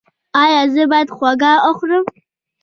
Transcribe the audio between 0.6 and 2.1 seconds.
زه باید هوږه وخورم؟